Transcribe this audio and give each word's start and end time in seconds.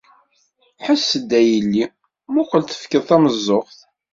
Ḥess-d, 0.85 1.29
a 1.39 1.41
yelli, 1.49 1.85
muqel 2.33 2.61
tefkeḍ 2.63 3.03
tameẓẓuɣt. 3.09 3.77